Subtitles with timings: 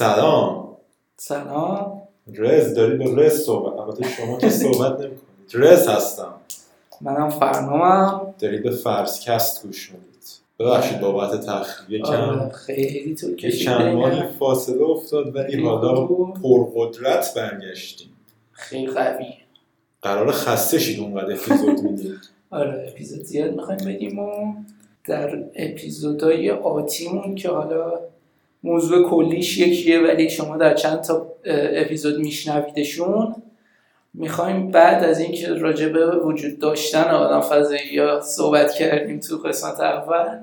[0.00, 0.76] سلام.
[1.16, 2.02] سلام.
[2.34, 5.50] رز داری به رز صحبت البته شما که صحبت نمی‌کنید.
[5.54, 6.34] رز هستم.
[7.00, 10.10] منم فرنامم داری به فرسکست گوش می‌دید.
[10.58, 14.22] ببخشید بابت تخریب یکم آره، خیلی کشید چند ماهی.
[14.38, 16.06] فاصله افتاد ولی حالا.
[16.42, 18.08] پرقدرت برگشتیم.
[18.52, 19.26] خیلی قوی.
[20.02, 22.18] قرار خسته شید اونقدر اپیزود می‌دید.
[22.50, 24.54] آره اپیزود زیاد می‌خوایم بدیم و
[25.08, 28.00] در اپیزودهای آتیمون که حالا
[28.62, 33.34] موضوع کلیش یکیه ولی شما در چند تا اپیزود میشنویدشون.
[34.14, 39.80] می‌خوایم بعد از اینکه راجع به وجود داشتن آدم فضایی یا صحبت کردیم تو قسمت
[39.80, 40.38] اول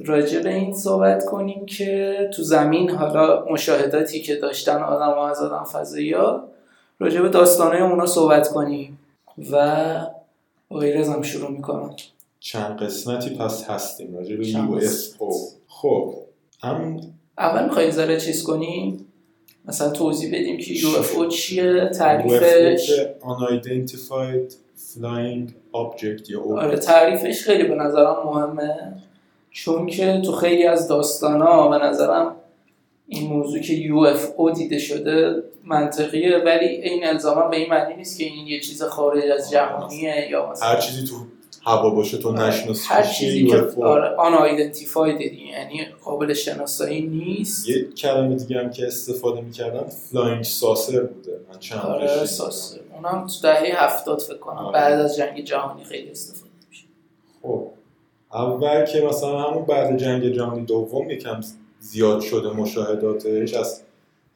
[0.00, 5.42] راجع به این صحبت کنیم که تو زمین حالا مشاهداتی که داشتن آدم ها از
[5.42, 6.44] آدم فضایی ها
[6.98, 8.98] راجع به داستانه اونا صحبت کنیم.
[9.50, 9.56] و
[10.70, 11.96] آقای رزم شروع می‌کنم.
[12.40, 14.16] چند قسمتی پس هستیم.
[14.16, 15.48] راجع به یو اس او.
[15.68, 16.14] خب
[16.62, 17.00] هم
[17.38, 19.06] اول میخوایی ذره چیز کنیم.
[19.64, 22.90] مثلا توضیح بدیم که UFO چیه تعریفش.
[23.20, 24.52] unidentified
[24.92, 29.02] flying object یا آره تعریفش خیلی به نظرم مهمه.
[29.50, 32.36] چون که تو خیلی از داستانا به نظرم
[33.08, 38.24] این موضوع که UFO دیده شده منطقیه ولی این الزاما به این معنی نیست که
[38.24, 41.14] این یه چیز خارج از جهانیه یا مثلا هر چیزی تو
[41.62, 43.82] هوا باشه تو نشناسی هر چیزی که UFO.
[43.82, 47.68] آره Unidentified یعنی قابل شناسایی نیست.
[47.68, 51.40] یه کلمه دیگه هم که استفاده می‌کردن flying saucer بوده.
[51.52, 54.56] من چند آره saucer اونم تو دهه هفتاد فکر کنم.
[54.56, 54.72] آره.
[54.72, 56.84] بعد از جنگ جهانی خیلی استفاده میشه.
[57.42, 57.66] خب.
[58.34, 61.40] اول که مثلا همون بعد جنگ جهانی دوم یکم
[61.80, 63.80] زیاد شده مشاهداتش از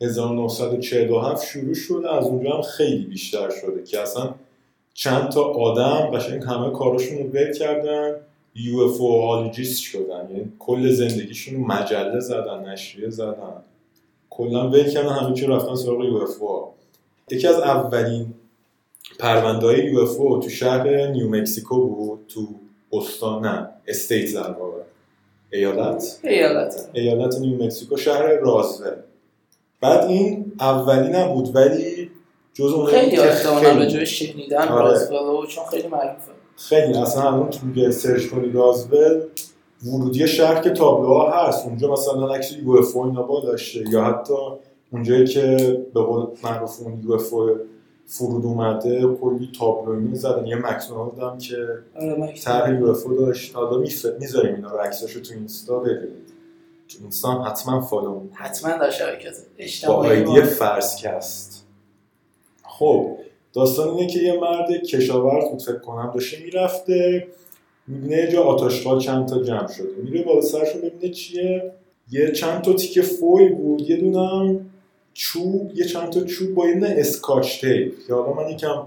[0.01, 4.35] 1947 شروع شده از اونجا هم خیلی بیشتر شده که اصلا
[4.95, 8.15] چند تا آدم قشنگ همه کاراشون رو ول کردن
[8.55, 10.29] UFO شدن.
[10.31, 13.63] یعنی کل زندگیشون رو مجله زدن نشریه زدن.
[14.31, 16.37] کلا ول کردن همه چی رفتن سراغ UFO
[17.31, 18.35] یکی از اولین
[19.19, 22.49] پرونده های UFO تو شهر نیو مکسیکو بود تو
[22.93, 24.83] استان نه state در واقع
[25.53, 26.89] ایالت؟ ایالت.
[26.93, 28.95] ایالت نیو مکسیکو شهر رازول
[29.81, 32.11] بعد این اولی نبود ولی
[32.55, 34.69] جز اون خیلی احتمالا راجع شنیدن.
[34.69, 36.33] رازولو چون خیلی معروفه.
[36.57, 39.23] خیلی اصلا الان تو گوگل search کنی رازول
[39.87, 41.67] ورودی شهر که تابلوها هست.
[41.67, 43.85] اونجا مثلا عکس UFO اینا با داشته.
[43.91, 44.35] یا حتی
[44.93, 45.57] اونجایی که
[45.95, 47.33] به قول معروف اون UFO
[48.07, 51.57] فرود اومده کلی تابلو زدن یه مکدونالد هم که
[52.01, 53.57] آره طرح UFO داشت.
[53.57, 53.79] حالا
[54.21, 56.33] می‌ذاریم اینا رو عکساشو تو اینستا ببینید
[56.89, 58.21] تو اینستا هم حتما follow.
[58.33, 61.62] حتما در شبکه های اجتماعی ID فرسکست
[62.79, 63.17] خب
[63.53, 67.27] داستان اینه که یه مرد کشاورز بود فکر کنم داشته می‌رفته
[67.87, 70.03] می‌بینه یه جا آت آشغال چند تا جمع شده.
[70.03, 71.73] میره بالا سرشون ببینه چیه.
[72.11, 74.71] یه چند تا تیکه فویل بود یه دونم
[75.15, 77.93] چوب یه چند تا چوب با یه Scotch tape.
[78.07, 78.83] که حالا من یکم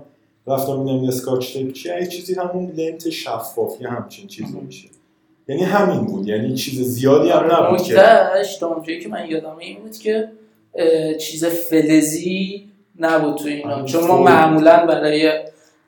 [0.47, 1.93] رفتم ببینم این Scotch tape چیه.
[2.01, 4.59] یه چیزی همون لنت شفاف یه همچین چیزی.
[4.65, 4.87] میشه.
[5.47, 6.27] یعنی همین بود.
[6.27, 7.95] یعنی چیز زیادی هم آره نبود که.
[8.59, 10.29] تا اونجایی که من یادمه این بود که
[11.19, 12.63] چیز فلزی
[12.99, 13.75] نبود تو اینا.
[13.75, 14.27] آره، چون ما فویل.
[14.27, 15.31] معمولا برای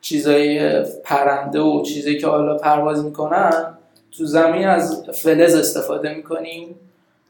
[0.01, 3.77] چیزای پرنده و چیزایی که حالا پرواز می‌کنن
[4.11, 6.75] تو زمین از فلز استفاده می‌کنیم.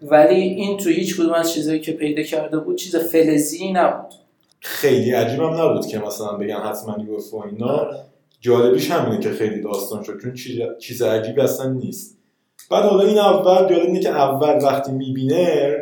[0.02, 4.14] ولی این تو هیچ کدوم از چیزایی که پیدا کرده بود چیز فلزی نبود.
[4.60, 7.68] خیلی عجیبم نبود که مثلا بگن حتما یو اف اینا.
[7.68, 7.98] آره.
[8.42, 12.18] جالبیش همینه که خیلی داستان شد چون چیز, چیز عجیبی اصلا نیست.
[12.72, 15.76] بعد حالا این اول جالب اینه که اول وقتی می‌بینه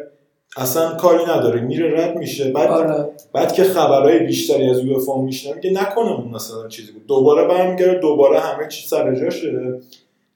[0.55, 1.61] اصلا کاری نداره.
[1.61, 2.51] میره رد میشه.
[2.51, 3.09] بعد آره.
[3.33, 7.05] بعد که خبرهای بیشتری از UFO میشنوه میگه نکنه اون مثلا چیزی بود.
[7.07, 9.79] دوباره برمیگرده دوباره همه چی سر جاشه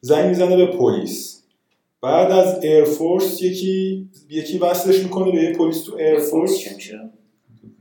[0.02, 1.44] زنگ می‌زنه به پلیس.
[2.02, 6.60] بعد از Air Force یکی یکی وصلش می‌کنه به یه پلیس تو Air Force؟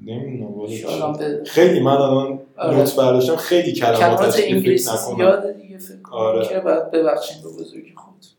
[0.06, 2.76] نمی‌دونم خیلی من الان آره.
[2.76, 3.37] note برداشتم.
[3.37, 5.17] خیلی کلمات انگلیسی نکنم.
[5.17, 6.49] زیاده دیگه فکر آره.
[6.49, 8.38] که بعد ببخشید به بزرگی خود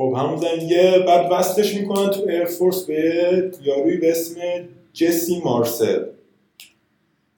[0.00, 4.34] خب همون زنگه بعد وصلش می‌کنن تو Air Force به یاروی به اسم
[4.92, 6.04] جسی مارسل.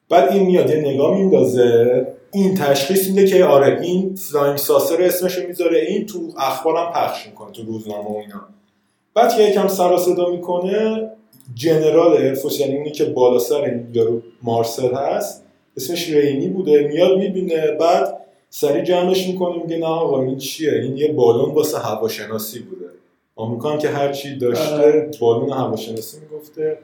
[0.09, 2.07] بعد این میاد یه نگاه میندازه.
[2.33, 5.81] این تشخیص میده که آره این flying saucer اسمشو می‌ذاره.
[5.81, 8.45] این تو اخبارم پخش می‌کنه تو روزنامه و اینا.
[9.15, 11.11] بعد که یکم سر صدا می‌کنه
[11.55, 15.45] جنرال ایرفورس یعنی اونی که بالا سر این یارو مارسل هست
[15.77, 16.89] اسمش رینی بوده.
[16.89, 17.71] میاد می‌بینه.
[17.71, 18.19] بعد
[18.55, 22.87] سریع جمعش می‌کنه میگه نه آقا این چیه؟ این یه بالون واسه هواشناسی بوده.
[23.37, 25.11] آمریکا هم که هر چی داشته آره.
[25.21, 26.79] بالون هواشناسی می‌گفته.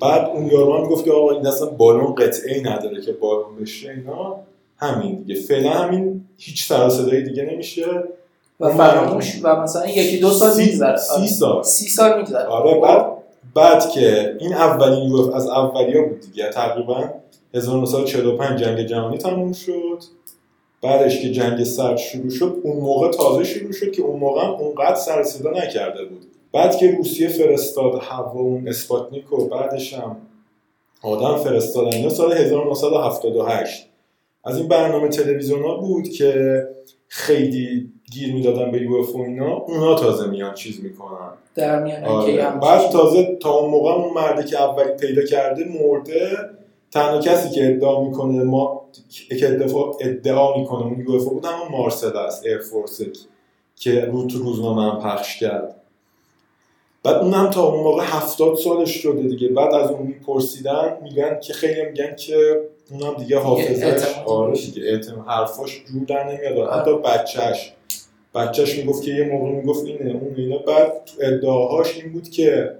[0.00, 3.56] بعد اون یارو هم می‌گفت که آقا این اصلا بالون قطعه ای نداره که بالون
[3.60, 4.36] بشه اینا
[4.76, 5.40] همین دیگه.
[5.40, 7.86] فعلا همین هیچ سر و صدایی دیگه نمیشه.
[8.60, 10.96] و فراموش و مثلا یکی دو سال میگذره.
[10.96, 11.62] سی سال.
[11.62, 12.46] سی سال میگذره.
[12.46, 13.06] آره بعد
[13.54, 16.50] بعد که این اولین UFO از اولیا بود دیگه.
[16.50, 17.04] تقریبا
[17.54, 20.17] 1945 جنگ جهانی تموم شد.
[20.82, 24.50] بعدش که جنگ سرد شروع شد اون موقع تازه شروع شد که اون موقع هم
[24.50, 26.24] اونقدر سر صدا نکرده بود.
[26.52, 30.16] بعد که روسیه فرستاد هوا اون اسپاتنیک و بعدش هم
[31.02, 31.92] آدم فرستادن.
[31.92, 33.88] اینا سال 1978
[34.44, 36.62] از این برنامه تلویزیون ها بود که
[37.08, 39.56] خیلی گیر می‌دادن به یو اینا.
[39.56, 41.30] اونا تازه میان چیز می‌کنن.
[41.54, 42.50] در میان آره.
[42.62, 46.30] بعد تازه تا اون موقع اون مردی که اولی پیدا کرده مرده.
[46.90, 48.84] تنها کسی که ادعا می‌کنه ما
[49.40, 53.00] که ادعا, ادعا می‌کنه اون یو بود همون مارسل است ایرفورس
[53.76, 55.74] که رو تو روزنامه هم پخش کرد.
[57.02, 59.48] بعد اونم تا اون موقع هفتاد سالش شده دیگه.
[59.48, 64.52] بعد از اون میپرسیدن میگن که خیلی میگن که اونم دیگه حافظش آره.
[64.52, 67.72] دیگه اعتماد حرفاش جور در نمیاد حتی بچهش
[68.34, 70.58] بچهش می‌گفت که یه موقع می‌گفت اینه اون اینا.
[70.58, 72.72] بعد تو ادعاهاش این بود که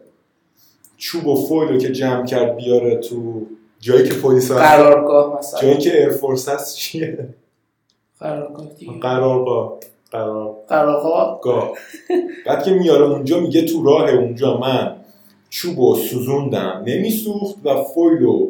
[0.96, 3.46] چوب و فویل رو که جمع کرد بیاره تو
[3.80, 4.60] جایی که پلیس هست.
[4.60, 5.60] قرارگاه مثلا.
[5.60, 7.28] جایی که ایرفورس هست چیه؟
[8.20, 8.98] قرارگاه دیگه.
[9.00, 9.78] قرارگاه.
[10.10, 10.56] قرار.
[10.68, 11.40] قرارگاه.
[11.42, 11.72] گاه.
[12.46, 14.96] بعد که میاره اونجا میگه تو راه اونجا من
[15.50, 16.82] چوب و سوزوندم.
[16.86, 18.48] نمیسوخت و فویلو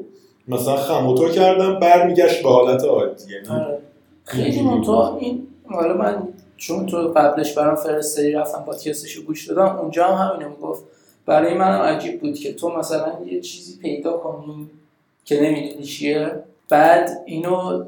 [0.48, 3.24] مثلا خموتو کردم برمیگشت به حالت عادی.
[3.32, 3.78] یعنی آره.
[4.24, 9.78] خیلی منطقه این حالا من چون تو قبلش برام فرستادی رفتم پادکستش رو گوش دادم
[9.78, 10.84] اونجا هم همینو می‌گفت
[11.26, 14.70] برای منم عجیب بود که تو مثلا یه چیزی پیدا کنی.
[15.28, 16.30] که نمی‌دونی چیه.
[16.68, 17.84] بعد اینو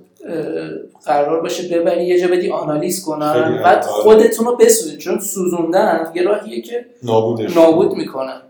[1.04, 3.62] قرار باشه ببری یه جا بدی آنالیز کنن.
[3.64, 3.86] بعد آره.
[3.86, 7.56] خودتون رو بسوزید چون سوزوندن یه راهیه که نابودش.
[7.56, 8.40] نابود می‌کنن.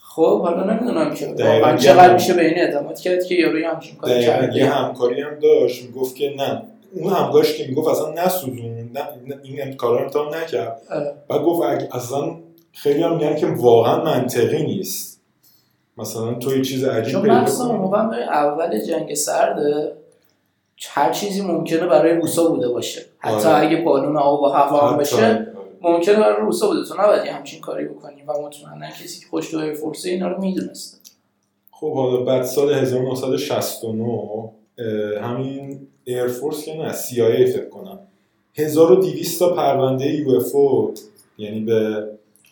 [0.00, 1.26] خب حالا نمی‌دونم که.
[1.26, 4.22] واقعا چقدر میشه به این اعتماد کرد که یاروی همچین کاری
[4.54, 5.84] یه همکاری هم داشت.
[5.84, 6.62] می‌گفت که نه.
[6.94, 8.90] اون همکارش که می‌گفت اصلا نسوزون.
[8.94, 9.00] نه
[9.42, 10.82] این کارا رو امتحان نکرد.
[10.90, 11.12] آره.
[11.28, 11.62] بعد گفت
[11.92, 12.36] اصلا
[12.72, 15.09] خیلی هم میگن که واقعا منطقی نیست.
[16.00, 17.72] مثلا تو یه چیز عجیب چون پیدا کنی.
[17.72, 19.92] موقع اول جنگ سرده
[20.88, 23.66] هر چیزی ممکنه برای روسا بوده باشه حتی آره.
[23.66, 25.46] اگه بالون آب و هوا هم آره.
[25.82, 29.74] ممکنه برای روسا بوده تو نباید همچین کاری بکنی و مطمئنا کسی که پشت Air
[29.74, 30.98] Force ه اینا رو می‌دونسته
[31.70, 34.04] خب حالا بعد سال 1969
[34.78, 37.98] اه، همین Air Force که نه CIA فکر کنم
[38.54, 40.42] 1200 تا پرونده UFO
[41.38, 42.08] یعنی به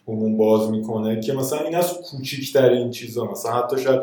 [0.09, 4.01] عموم باز می‌کنه که مثلا این از کوچیکترین چیزا مثلا حتی شاید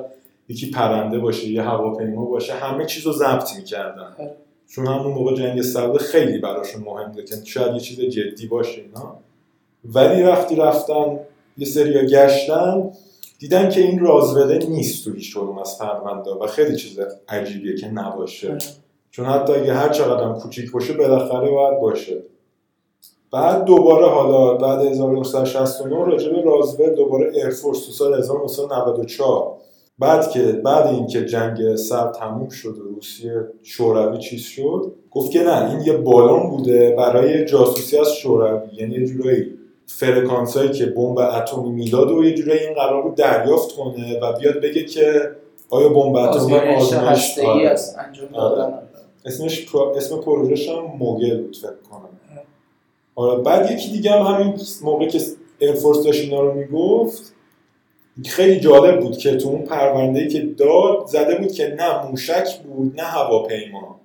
[0.49, 4.35] یکی پرنده باشه یه هواپیما باشه همه چیز رو ضبط می‌کردن آره.
[4.67, 8.81] چون همون موقع جنگ سرد خیلی براشون مهم بوده که شاید یه چیز جدی باشه
[8.81, 9.17] اینا
[9.85, 11.19] ولی وقتی رفتن
[11.57, 12.91] یه سریا گشتن
[13.39, 16.99] دیدن که این رازوله نیست تو هیچ کدوم از پرونده و خیلی چیز
[17.29, 18.59] عجیبیه که نباشه آره.
[19.11, 22.23] چون حتی اگه هر چقدر هم کوچیک باشه بالاخره باید باشه
[23.35, 29.57] بعد دوباره حالا بعد 1969 راجع به رازول دوباره ایرفورس تو سال 1994
[29.99, 35.43] بعد که بعد اینکه جنگ سرد تموم شد و روسیه شوروی چیز شد گفت که
[35.43, 38.67] نه این یه بالون بوده برای جاسوسی از شوروی.
[38.73, 39.53] یعنی یه جورایی
[39.85, 44.33] فرکانس هایی که بمب اتمی می‌داد و یه جورایی این قرار بود دریافت کنه و
[44.39, 45.31] بیاد بگه که
[45.69, 47.69] آیا بمب اتمی آزمایش آره.
[47.69, 48.79] از انجام دادن.
[49.25, 49.93] اسمش پرو...
[49.97, 52.14] اسم پروژهش هم موگل بود فکر کنم.
[53.15, 54.53] آره بعد یکی دیگه هم همین
[54.83, 55.21] موقع که
[55.59, 57.33] ایرفورس داشت اینا رو می‌گفت
[58.25, 62.93] خیلی جالب بود که تو اون پرونده که داد زده بود که نه موشک بود
[62.97, 63.99] نه هواپیما.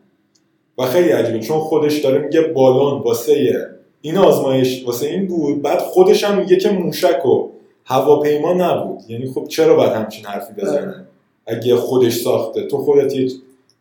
[0.78, 3.66] و خیلی عجیبه چون خودش داره میگه بالون واسه
[4.00, 5.62] این آزمایش واسه این بود.
[5.62, 7.48] بعد خودش هم میگه که موشک و
[7.84, 9.00] هواپیما نبود.
[9.08, 11.06] یعنی خب چرا باید همچین حرفی بزنه؟
[11.46, 12.66] اگه خودش ساخته.
[12.66, 13.30] تو خودت یه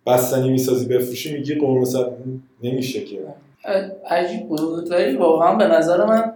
[0.08, 1.86] بستنی می‌سازی بفروشی میگی قرمه
[2.64, 3.18] نمیشه که.
[4.10, 4.92] عجیب بود.
[4.92, 6.34] ولی واقعا به نظر من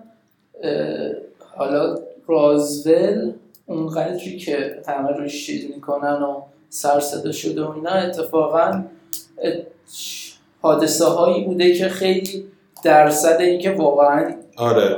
[1.57, 3.33] حالا رازول
[3.65, 8.83] اونقدری که همه روش چیز می‌کنن و سر صدا شده و اینا اتفاقا
[10.61, 12.45] حادثه هایی بوده که خیلی
[12.83, 14.97] درصد اینکه واقعا آره.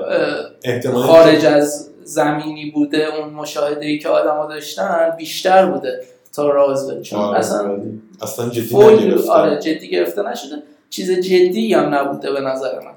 [0.94, 6.02] خارج از زمینی بوده اون مشاهده ای که آدما داشتن بیشتر بوده
[6.34, 7.80] تا رازول چون آره، اصلا
[8.22, 10.56] اصلا جدی فول نگرفتن آره جدی گرفته نشده.
[10.90, 12.92] چیز جدی هم نبوده به نظر من.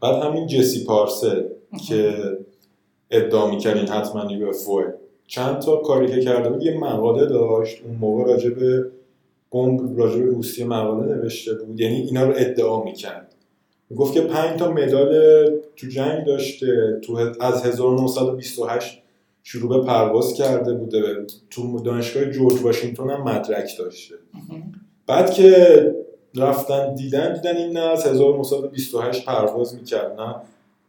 [0.00, 1.42] بعد همین جسی پارسل
[1.88, 2.14] که
[3.10, 4.52] ادعا می‌کردین حتما یو
[5.26, 7.82] چند تا کاری که کرده بود یه مقاله داشت.
[7.84, 8.90] اون موقع راجع به
[9.50, 11.80] بمب راجع به روسیه مقاله نوشته بود.
[11.80, 13.34] یعنی اینا رو ادعا می‌کرد.
[13.96, 15.12] گفت که پنج تا مدال
[15.76, 17.00] تو جنگ داشته.
[17.02, 19.02] تو از 1928
[19.42, 21.26] شروع به پرواز کرده بوده.
[21.50, 24.14] تو دانشگاه جورج واشنگتن هم مدرک داشته.
[25.06, 25.94] بعد که
[26.36, 27.80] رفتن دیدن دیدن این نه.
[27.80, 30.20] از 1928 پرواز می‌کرد.
[30.20, 30.34] نه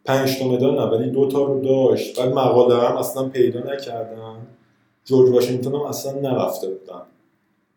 [0.05, 2.19] پنج تا مدال نه ولی دو تا رو داشت.
[2.19, 4.35] بعد مقاله هم اصلا پیدا نکردن.
[5.05, 7.01] جورج واشنگتن هم اصلا نرفته بودن.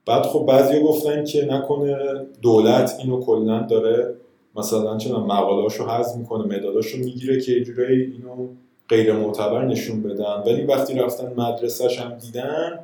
[0.06, 1.96] بعد خب بعضی گفتن که نکنه
[2.42, 4.14] دولت اینو کلا داره
[4.56, 8.48] مثلا چه مقالهاشو حذف می‌کنه مداداشو می‌گیره که جورایی اینو
[8.88, 10.42] غیر معتبر نشون بدن.
[10.46, 12.78] ولی وقتی رفتن مدرسهش هم دیدن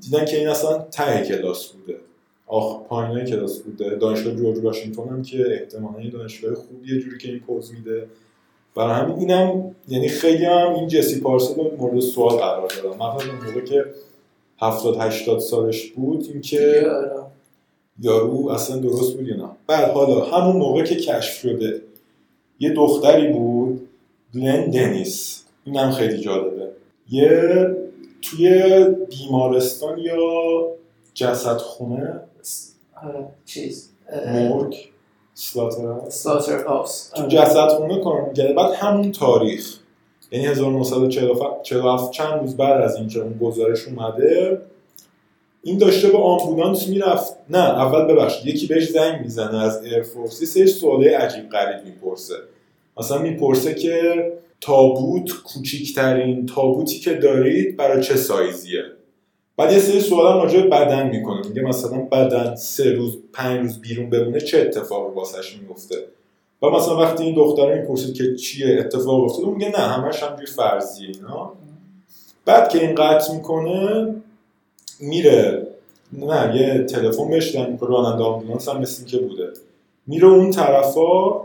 [0.00, 1.98] دیدن که این اصلا ته کلاس بوده.
[2.46, 3.94] آخ پایینای کلاس بوده.
[3.94, 8.06] دانشگاه جورج واشنگتن هم که احتمالا دانشگاه خوبیه جوری که این پوز میده.
[8.74, 13.44] برای همین اینم یعنی خیلی هم این جسی پارسل مورد سوال قرار دادن مثلا اون
[13.46, 13.84] موقع که
[14.60, 16.86] 70 80 سالش بود اینکه
[18.00, 21.82] یارو اصلا درست بود یا نه؟ بعد حالا همون موقع که کشف شده
[22.58, 23.88] یه دختری بود
[24.34, 25.44] گلن دنیس.
[25.64, 26.68] اینم خیلی جالبه.
[27.10, 27.76] یه
[28.22, 28.62] توی
[29.10, 30.16] بیمارستان یا
[31.14, 32.20] جسد خونه
[33.02, 33.90] آره، چیز
[34.26, 34.76] مورگ
[35.34, 39.78] سلاتر هاوس تو جسد خونه کار می‌کرده بعد همون تاریخ.
[40.30, 44.62] یعنی 1947 چند روز بعد از اینکه اون گزارش اومده
[45.62, 47.36] این داشته به آمبولانس می‌رفت.
[47.50, 52.34] نه اول ببخشید یکی بهش زنگ می‌زنه از ایرفورس یه سری سواله عجیب غریب می‌پرسه.
[52.98, 58.82] مثلا می‌پرسه که تابوت کوچیکترین تابوتی که دارید برای چه سایزیه؟
[59.56, 61.48] بعد یه سری سوال هم راجع بدن می‌کنه.
[61.48, 65.96] میگه مثلا بدن سه روز پنج روز بیرون بمونه چه اتفاقی واسش میفته
[66.62, 71.08] و مثلا وقتی این دختره می‌پرسید که چیه اتفاق افتاده میگه نه همش همجوری فرضیه
[71.08, 71.52] اینا.
[72.44, 74.14] بعد که این قطع می‌کنه
[75.00, 75.66] میره.
[76.12, 79.52] نه یه تلفن بهش زنگ راننده آمبولانس هم مثل که بوده.
[80.06, 81.40] میره اون طرفا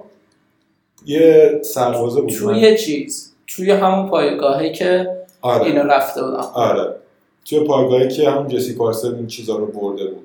[1.05, 5.65] یه سربازه بود توی چیز؟ توی همون پایگاهی که آره.
[5.65, 6.95] اینا رفته بودن آره.
[7.45, 10.23] توی پایگاهی که همون جسی پارسل این چیزا رو برده بود.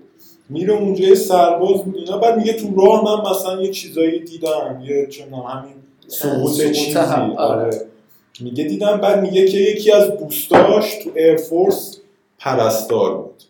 [0.48, 5.06] میره اونجا یه سرباز اینا بعد میگه تو راه من مثلا یه چیزایی دیدم یه
[5.06, 5.74] چون همین
[6.08, 6.92] سقوط چیزی.
[6.92, 7.64] هم، آره.
[7.64, 7.86] آره.
[8.40, 12.00] میگه دیدم بعد میگه که یکی از دوستاش تو ایرفورس
[12.38, 13.42] پرستار بود.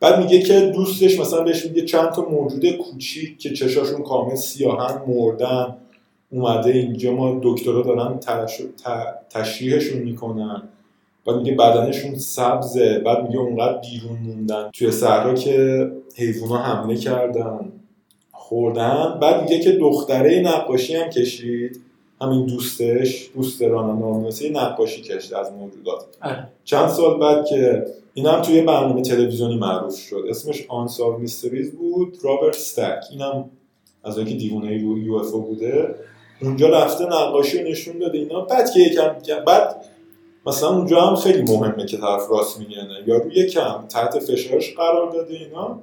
[0.00, 5.02] بعد میگه که دوستش مثلا بهش میگه چند تا موجود کوچیک که چشاشون کامل سیاهن
[5.06, 5.76] مردن
[6.30, 8.20] اومده اینجا ما دکترها دارن
[9.30, 10.62] تشریحشون می‌کنن.
[11.26, 14.70] بعد میگه بدنشون سبزه بعد میگه اونقدر بیرون موندن.
[14.72, 17.72] توی صحرا که حیوونا حمله کردن.
[18.32, 19.18] خوردن.
[19.22, 21.80] بعد میگه که دختره نقاشی هم کشید.
[22.20, 23.62] همین دوستش دوست
[24.42, 26.04] یه نقاشی کشید از موجودات.
[26.22, 26.48] آره.
[26.64, 30.24] چند سال بعد که این هم توی برنامه تلویزیونی معروف شد.
[30.28, 32.16] اسمش آنسال میستریز بود.
[32.22, 33.50] رابرت استک اینم
[34.04, 35.94] از اون که دیوونه رو یو اف بوده.
[36.42, 38.40] اونجا رفته نقاشی رو نشون داده اینا.
[38.40, 39.14] بعد که یکم
[39.46, 39.76] بعد
[40.46, 45.10] مثلا اونجا هم خیلی مهمه که طرف راست میگه یا روی یکم تحت فشارش قرار
[45.10, 45.78] داده اینا.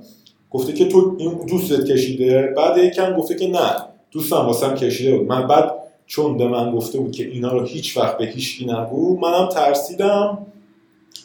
[0.51, 3.75] گفته که تو این دوستت کشیده بعد یکم گفته که نه
[4.11, 5.27] دوستم واسم کشیده بود.
[5.27, 5.73] من بعد
[6.05, 10.37] چون به من گفته بود که اینا رو هیچ وقت به هیچکی نگو منم ترسیدم.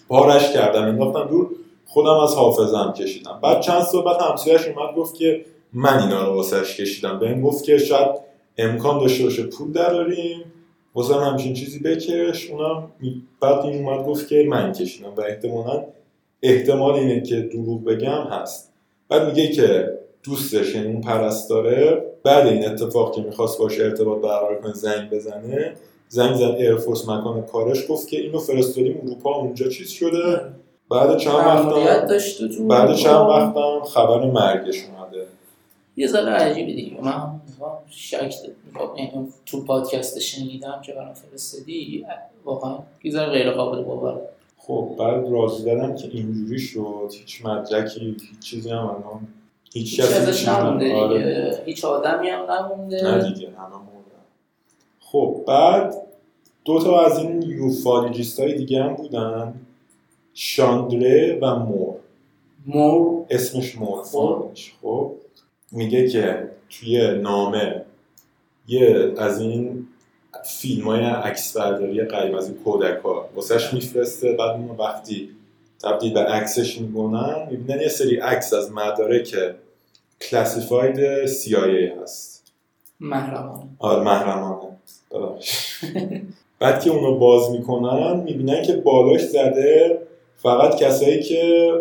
[0.08, 1.48] پارش کردم انداختم دور
[1.86, 3.38] خودم از حافظم کشیدم.
[3.42, 7.18] بعد چند سال بعد همسایش اومد گفت که من اینا رو واسش کشیدم.
[7.18, 8.08] بهم گفت که شاید
[8.58, 10.44] امکان داشته باشه پول دراریم
[10.96, 12.50] واسه همچین چیزی بکش.
[12.50, 12.90] اونم
[13.40, 15.84] بعد این اومد گفت که من کشیدم و احتمالا
[16.42, 18.72] احتمال اینه که دروغ بگم هست.
[19.08, 24.60] بعد میگه که دوستش یعنی اون پرستاره بعد این اتفاق که می‌خواست باشه ارتباط برقرار
[24.60, 25.72] کنه زنگ بزنه
[26.08, 30.40] زنگ زد ایرفورس مکان کارش گفت که اینو فرستادیم اروپا اونجا چیز شده.
[30.90, 31.74] بعد چند وقت
[32.68, 35.26] بعد چند وقتم خبر مرگش اومده.
[35.96, 37.00] یه ذره عجیبه دیگه.
[37.00, 37.40] من
[37.90, 38.34] شک
[39.46, 42.06] تو پادکست شنیدم که برام فرستادی
[42.44, 44.20] واقعا یه ذره غیر قابل باوره.
[44.58, 47.10] خب بعد راضی دادم که اینجوری شد.
[47.12, 49.28] هیچ مدرکی هیچ چیزی هم الان
[49.72, 51.62] هیچ کسی ازش نمونده آره.
[51.66, 53.02] هیچ آدمی هم نمونده.
[53.02, 54.24] نه دیگه همه مردن
[55.00, 55.94] خب بعد
[56.64, 59.54] دو تا از این یوفالوجیست های دیگه هم بودن.
[60.34, 61.94] شاندره و مور.
[62.66, 63.24] مور.
[63.30, 64.04] اسمش مور.
[64.82, 65.12] خب.
[65.72, 67.84] میگه که توی نامه
[68.68, 69.86] یه از این
[70.44, 75.30] فیلم های عکس برداری قریب از این کودک ها واسهش میفرسته بعد اون وقتی
[75.82, 79.34] تبدیل به عکسش می‌کنن می‌بینن یه سری عکس از مدارک
[80.20, 82.52] کلاسیفاید CIA هست.
[83.00, 83.62] محرمانه.
[83.78, 84.76] آره محرمانه.
[86.58, 89.98] بعد که اونو باز می‌کنن می‌بینن که بالاش زده
[90.36, 91.72] فقط کسایی که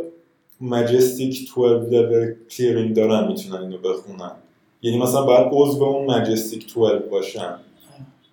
[0.62, 4.32] مجستیک 12 لول کلیرینگ دارن می‌تونن اینو بخونن.
[4.82, 7.56] یعنی مثلا باید عضو اون مجستیک 12 باشن.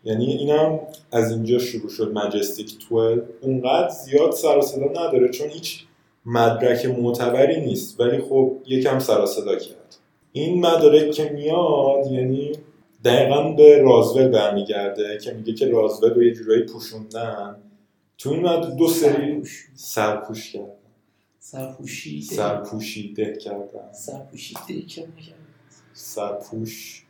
[0.05, 0.81] یعنی اینم
[1.13, 5.85] از اینجا شروع شد مجستیک 12 اونقدر زیاد سر و صدا نداره چون هیچ
[6.27, 8.01] مدرک معتبری نیست.
[8.01, 9.97] ولی خب یکم سر و صدا کرد.
[10.33, 12.53] این مدارک که میاد یعنی
[13.05, 17.57] دقیقا به رازول برمیگرده که میگه که رازول رو یه جورایی پوشوندن.
[18.19, 19.43] تو این دو سری
[19.75, 20.82] سرپوش کرد.
[21.45, 22.35] سرپوشیده.
[22.35, 23.93] سرپوشیده کردن.
[23.93, 25.35] سرپوشیده میگن
[25.93, 27.05] سرپوش.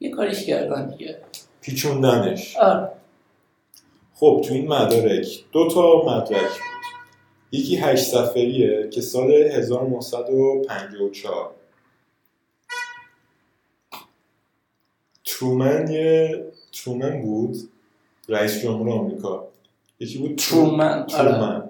[0.00, 1.20] یه کاریش کردن دیگه.
[1.60, 2.56] پیچوندنش.
[2.56, 2.90] آره.
[4.14, 6.50] خب تو این مدارک دو تا مدرک بود.
[7.52, 11.54] یکی هشت صفحه‌ایه که سال 1954
[15.24, 17.56] ترومن یه ترومن بود
[18.28, 19.48] رئیس جمهور آمریکا.
[20.00, 21.06] یکی بود ترومن آره.
[21.06, 21.69] ترومن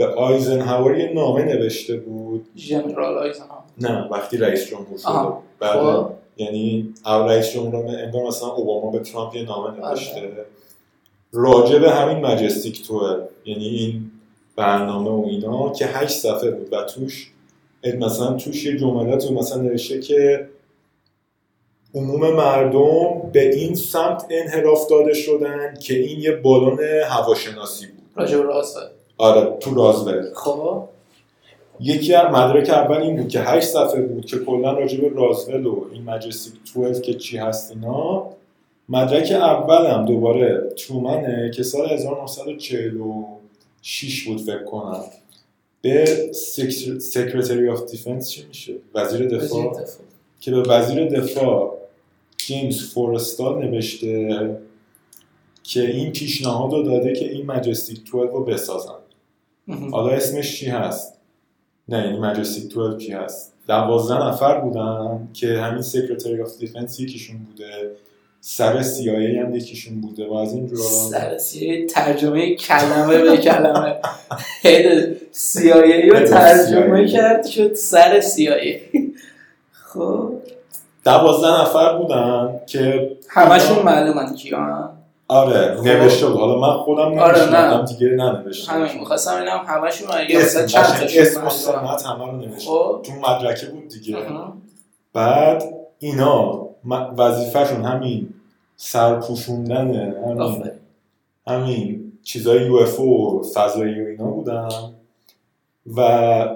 [0.00, 2.46] به آیزنهاور یه نامه نوشته بود.
[2.56, 5.32] ژنرال آیزنهاور نه وقتی رئیس جمهور شده.
[5.58, 6.10] بعد خب.
[6.36, 10.32] یعنی او رئیس جمهور انگار مثلا اوباما به ترامپ یه نامه نوشته.
[11.32, 13.16] راجع به همین مجستیک توه.
[13.44, 14.10] یعنی این
[14.56, 17.30] برنامه و اینا که هشت صفحه بود و توش
[17.98, 20.48] مثلا توش یه جملاتی مثلا نوشته که
[21.94, 26.78] عموم مردم به این سمت انحراف داده شدن که این یه بالون
[27.08, 28.02] هواشناسی بود.
[28.16, 28.82] راجع به رازول
[29.20, 30.82] آره تو رازول خب.
[31.80, 35.66] یکی از مدرک اول این بود که هشت صفحه بود که کلا راجع به رازول
[35.66, 38.26] و این مجستیک 12 که چی هست اینا.
[38.88, 45.00] مدرک اولم دوباره ترومنه که سال 1946 بود فکر کنم.
[45.82, 46.04] به
[47.00, 49.72] Secretary of Defense چی میشه؟ وزیر وزیر دفاع.
[49.72, 49.84] دفاع.
[50.40, 51.78] که به وزیر دفاع
[52.36, 54.56] جیمز فورستال نوشته
[55.62, 58.94] که این پیشنهاد رو داده که این Majestic 12 رو بسازن.
[59.92, 61.14] حالا اسمش چی هست؟
[61.88, 67.36] نه یعنی Majestic 12 چی هست؟ دوازده نفر بودن که همین Secretary of Defense یکیشون
[67.38, 67.90] بوده.
[68.40, 73.96] سر CIA هم یکیشون بوده و از این جور سرسی ترجمه کلمه به کلمه.
[75.32, 77.08] CIA رو ترجمه.
[77.08, 78.98] کرد شد سر CIA
[79.72, 80.32] خب.
[81.04, 84.99] دوازده نفر بودن که همشون معلومن کیان.
[85.30, 85.86] آره خب.
[85.86, 87.84] نوشته بود حالا من خودم آره، نه.
[87.84, 91.50] دیگه ننوشتم همین می‌خواستم اینم همشون اگه مثلا اسم چند تاشون اسم و.
[91.50, 94.16] سمت همه رو نوشته خب تو مدرکه بود دیگه.
[95.12, 95.64] بعد
[95.98, 96.68] اینا
[97.16, 98.34] وظیفهشون همین
[98.76, 100.70] سرپوشوندن همین.
[101.46, 104.68] همین چیزای یو اف و فضایی و اینا بودن
[105.96, 106.48] و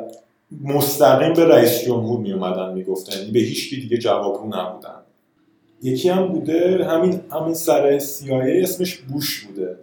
[0.63, 5.04] مستقیم به رئیس جمهور می اومدن می‌گفتن یعنی به هیچ کی دیگه جوابگو نبودن
[5.83, 9.77] یکی هم بوده همین همین سر CIA اسمش بوش بوده.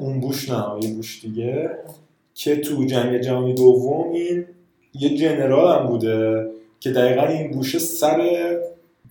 [0.00, 1.70] اون بوش نه یه بوش دیگه.
[2.34, 4.44] که تو جنگ جهانی دوم این
[4.94, 6.46] یه جنرال هم بوده
[6.80, 8.50] که دقیقا این بوش سر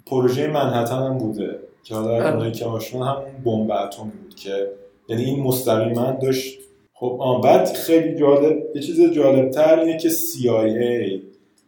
[0.05, 1.59] پروژه منحتن هم بوده.
[1.83, 2.33] که حالا آره.
[2.33, 4.67] اونایی که آشنا همون بمب اتمی بود که
[5.09, 6.59] یعنی این مستقیما داشت.
[6.93, 11.19] خب آه بعد خیلی جالب یه چیز جالب تر اینه که CIA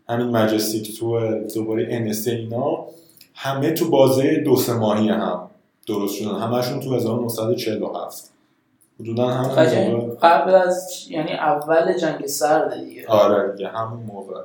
[0.09, 1.19] همین مجستیک تو
[1.55, 2.87] دوباره NSA اینا
[3.35, 5.49] همه تو بازه دو سه ماهی هم
[5.87, 6.35] درست شدن.
[6.35, 8.31] همشون تو 1947
[8.99, 10.15] حدودا همون قشنگ موقع.
[10.15, 13.07] قبل از یعنی اول جنگ سرد دیگه.
[13.07, 14.41] آره دیگه همون موقع.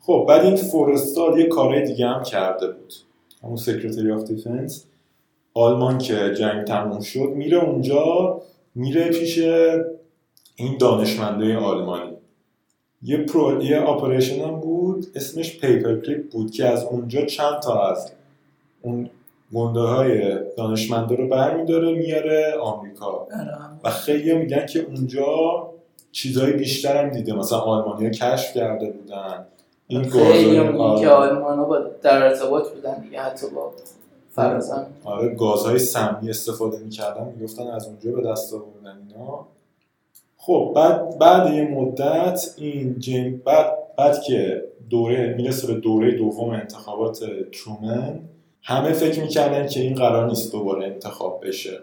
[0.00, 2.94] خب بعد این فورستال یه کارهای دیگه هم کرده بود.
[3.42, 4.84] همون Secretary of Defense.
[5.54, 8.40] آلمان که جنگ تموم شد میره اونجا
[8.74, 9.38] میره پیش
[10.56, 12.12] این دانشمنده آلمانی.
[13.02, 18.12] یه پرو یه operation هم بود اسمش Paperclip بود که از اونجا چند تا از
[18.82, 19.10] اون
[19.54, 23.06] گنده های دانشمنده رو برمیداره میاره آمریکا.
[23.06, 23.58] آره.
[23.84, 25.26] و خیلی میگن که اونجا
[26.12, 27.32] چیزای بیشتر هم دیده.
[27.32, 29.44] مثلا آلمانیا کشف کرده بودن.
[29.86, 30.54] این خیلی
[31.00, 31.58] که آلمان.
[31.58, 33.72] ها با در ارتباط بودن دیگه حتی با
[34.30, 39.46] فرازن آره گازهای سمی استفاده می‌کردن می‌گفتن از اونجا به دست آوردن اینا.
[40.36, 46.50] خب بعد بعد یه مدت این جیم بعد بعد که دوره می‌رسه به دوره دوم
[46.50, 48.20] انتخابات ترومن
[48.62, 51.80] همه فکر می‌کردن که این قرار نیست دوباره انتخاب بشه.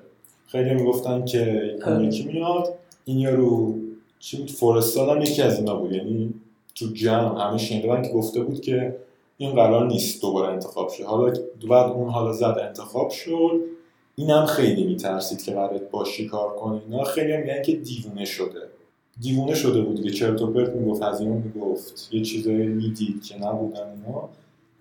[0.48, 2.74] خیلی می‌گفتن که اون یکی میاد
[3.06, 3.76] این یارو
[4.20, 5.92] چی بود؟ فورستال هم یکی از اینا بود.
[5.92, 6.34] یعنی
[6.76, 8.96] تو جمع همه شنیدن که گفته بود که
[9.38, 11.06] این قرار نیست دوباره انتخاب شه.
[11.06, 11.34] حالا
[11.70, 13.62] بعد اون حالا زد انتخاب شد.
[14.16, 18.62] اینم خیلی میترسید که قرار باشی کار کنه اینا خیلی میگن که دیوونه شده.
[19.22, 20.10] دیوونه شده بود دیگه.
[20.10, 22.10] چرت و پرت می‌گفت از اینو می‌گفت.
[22.12, 24.30] یه چیزایی می‌دید که نبودن اینا.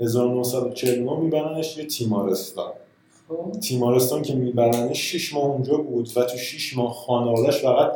[0.01, 2.73] 1949 میبرنش یه تیمارستان.
[3.29, 3.61] خب.
[3.61, 7.93] تیمارستان که میبرنش 6 ماه اونجا بود و تو 6 ماه خانوادش فقط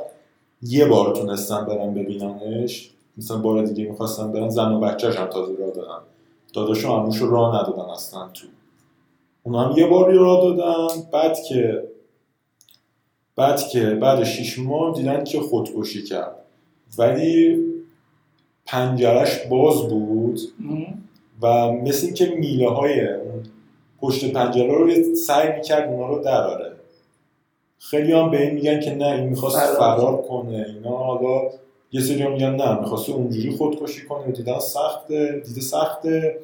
[0.63, 2.91] یه بار تونستن برن ببیننش.
[3.19, 5.99] مثلا بار دیگه می‌خواستن برن زن و بچهش هم تازه راه دادن.
[6.53, 8.47] داداش و عموش راه ندادن اصلا تو.
[9.43, 11.03] اونا هم یه باری راه دادن.
[11.13, 11.89] بعد که
[13.37, 16.35] بعد که بعد 6 ماه دیدن که خودکشی کرد.
[16.99, 17.65] ولی
[18.67, 20.41] پنجرش باز بود.
[21.43, 23.43] و مثل این که میله های اون
[24.01, 26.73] پشت پنجره رو سعی می‌کرد اونا رو دراره
[27.79, 29.97] خیلی هم به این میگن که نه این می‌خواست فرار.
[29.97, 30.67] فرار کنه.
[30.69, 31.51] اینا حالا
[31.93, 34.33] یه سری میگن نه می‌خواسته اونجوری خودکشی کنه.
[34.33, 36.39] دیدن سخته دیده سخته.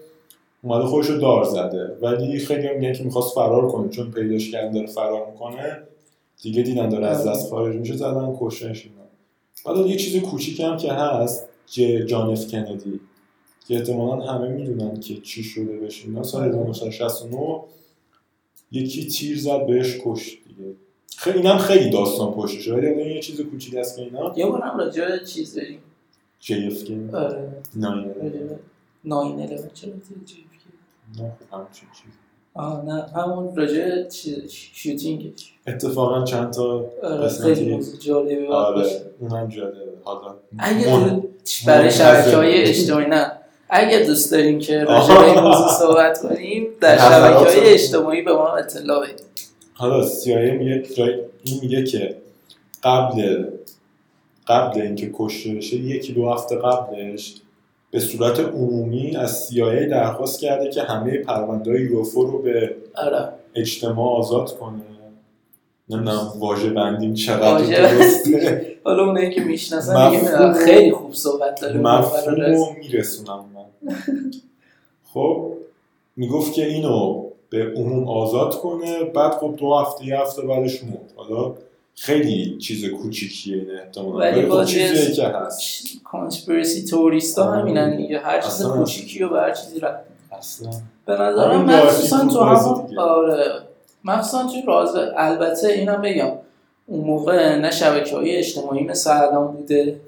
[0.63, 1.97] اومده خودش رو دار زده.
[2.03, 3.89] ولی خیلی هم میگن که می‌خواست فرار کنه.
[3.89, 5.79] چون پیداش کردن داره فرار می‌کنه
[6.43, 9.05] دیگه دیدن داره از دست خارج میشه زدن کشنش اینا.
[9.65, 11.49] حالا یه چیز کوچیک هم که هست
[12.07, 13.01] جان اف کندی.
[13.69, 17.61] که احتمالا همه می‌دونن که چی شده بشه اینا سال 1969
[18.73, 20.71] یکی تیر زد بهش کشت دیگه.
[21.17, 22.75] خیلی اینم خیلی داستان پشتشه.
[22.75, 25.79] ولی این یه چیز کوچیک است که اینا یه بار هم راجع چیز بریم
[26.41, 26.55] کی
[27.13, 27.49] آره.
[27.77, 28.13] ناین
[29.05, 29.69] ناین الیون.
[29.75, 32.13] چرا جی اف کی نه همچین چیز
[32.55, 34.09] آه نه همون راجع
[34.49, 36.65] شوتینگش اتفاقا چند تا
[37.03, 39.79] آره قسمتی- باید آره اونم جالبه.
[40.05, 41.23] حالا اگه
[41.67, 42.63] برای شبکه های.
[42.63, 43.33] اجتماعی نه.
[43.77, 48.33] اگه دوست داریم که راجع به این موضوع صحبت کنیم در شبکه های اجتماعی به
[48.33, 49.25] ما اطلاع بدید
[49.75, 50.83] حالا CIA میگه
[51.45, 52.17] این میگه که
[52.83, 53.45] قبل
[54.47, 57.35] قبل اینکه کشته بشه یکی دو هفته قبلش
[57.91, 63.29] به صورت عمومی از CIA درخواست کرده که همه پرونده های یوفو رو به آره.
[63.55, 64.94] اجتماع آزاد کنه.
[65.89, 68.67] نمی‌دونم واژه بندیم چقدر درسته.
[68.85, 73.95] حالا اونایی که می‌شناسن دیگه خیلی خوب صحبت داره مفهوم میرسونم من.
[75.15, 75.53] خب
[76.17, 81.13] می‌گفت که اینو به عموم آزاد کنه بعد خب دو هفته یه هفته بعدش مرد.
[81.17, 81.55] حالا
[81.95, 84.19] خیلی چیز کوچیکیه این احتمالا.
[84.19, 85.63] ولی ولی خب یه- که هست.
[86.05, 87.61] کانسپیرسی توریست ها آره.
[87.61, 88.19] همینن دیگه.
[88.19, 88.63] هر چیز.
[88.67, 90.71] کوچیکی و به هر چیزی رفت اصلا.
[91.07, 92.99] به نظرم مخصوصا تو همون.
[92.99, 93.45] آره.
[94.05, 96.33] مخصوصا تو راز البته اینم بگم
[96.87, 100.01] اون موقع نه شبکه های اجتماعی مثل الان بوده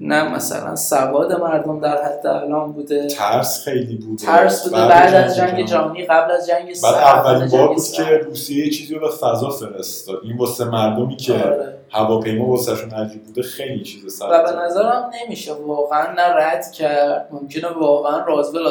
[0.00, 3.06] نه مثلا سواد مردم در حد الان بوده.
[3.06, 4.26] ترس خیلی بوده.
[4.26, 4.76] ترس بوده.
[4.76, 6.06] بعد از جنگ جهانی.
[6.06, 7.84] قبل از جنگ بعد اولین بار بود.
[7.96, 10.20] که روسیه یه چیزی رو به فضا فرستاد.
[10.22, 11.78] این واسه مردمی که آره.
[11.90, 17.28] هواپیما واسهشون عجیب بوده خیلی چیز و سخته به نظرم نمیشه واقعا نه رد کرد.
[17.30, 18.62] ممکنه واقعا رازول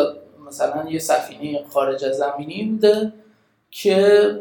[0.48, 3.14] مثلا یه سفینه خارج از زمینی بوده
[3.72, 4.32] که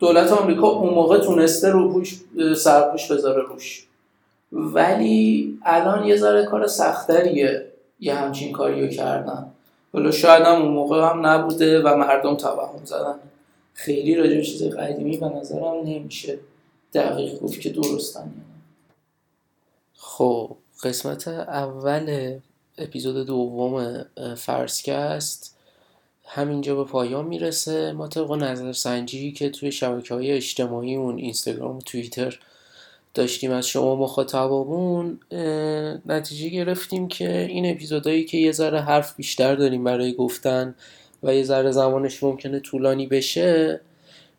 [0.00, 2.20] دولت آمریکا اون موقع تونسته رو پوش
[2.56, 3.86] سرپوش بذاره روش.
[4.52, 7.66] ولی الان یه ذره کار سختریه
[8.00, 9.52] یه همچین کاریو کردن.
[9.92, 13.14] حالا شاید هم اون موقع هم نبوده و مردم توهم زدن.
[13.74, 16.38] خیلی راجع چیز قدیمی به نظرم نمیشه
[16.94, 18.60] دقیق گفت که درستن یا نه.
[19.94, 22.38] خب قسمت اول
[22.78, 24.04] اپیزود دوم
[24.36, 25.56] فرسکست
[26.32, 27.92] همینجا به پایان می‌رسه.
[27.92, 32.38] ما طبق نظرسنجی که توی شبکه های اجتماعی اون اینستاگرام و توییتر
[33.14, 35.20] داشتیم از شما مخاطبامون
[36.06, 40.74] نتیجه گرفتیم که این اپیزودهایی که یه ذره حرف بیشتر داریم برای گفتن
[41.22, 43.80] و یه ذره زمانش ممکنه طولانی بشه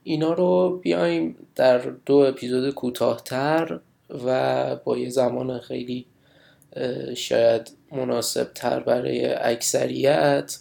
[0.03, 3.79] اینا رو بیایم در دو اپیزود کوتاهتر
[4.25, 6.05] و با یه زمان خیلی
[7.15, 10.57] شاید مناسب تر برای اکثریت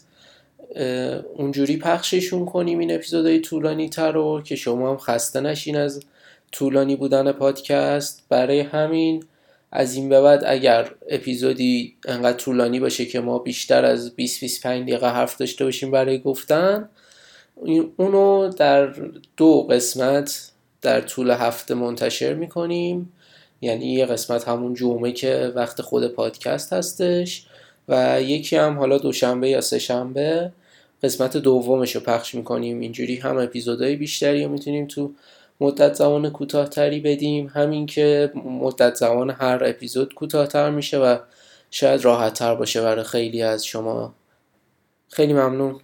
[1.34, 6.02] اونجوری پخششون کنیم این اپیزودهای طولانی تر رو که شما هم خسته نشین از
[6.52, 8.22] طولانی بودن پادکست.
[8.28, 9.24] برای همین
[9.72, 15.12] از این به بعد اگر اپیزودی انقدر طولانی باشه که ما بیشتر از 20-25 دقیقه
[15.12, 16.88] حرف داشته باشیم برای گفتن
[17.96, 18.94] اونو در
[19.36, 20.50] دو قسمت
[20.82, 23.12] در طول هفته منتشر می‌کنیم.
[23.60, 27.46] یعنی یه قسمت همون جمعه که وقت خود پادکست هستش
[27.88, 30.52] و یکی هم حالا دوشنبه یا سه شنبه
[31.02, 32.80] قسمت دومش رو پخش می‌کنیم.
[32.80, 35.12] اینجوری هم اپیزودهای بیشتری رو می‌تونیم تو
[35.60, 37.50] مدت زمان کوتاهتری بدیم.
[37.54, 41.18] همین که مدت زمان هر اپیزود کوتاهتر میشه و
[41.70, 44.14] شاید راحتتر باشه برای خیلی از شما.
[45.08, 45.80] خیلی ممنون.